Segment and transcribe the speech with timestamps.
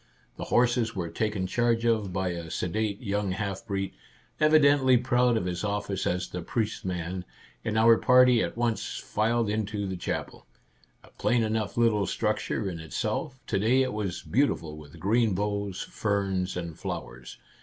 [0.37, 3.93] The horses were taken charge of by a sedate young half breed,
[4.39, 7.23] evidently proud of his office as the" priest's man,"
[7.63, 10.47] and our party at once filed into the chapel.
[11.03, 15.83] A plain enough little structure in itself, to day it was beautiful with green boughs,
[15.83, 17.37] ferns, and flowers.